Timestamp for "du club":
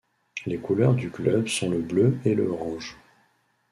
0.95-1.45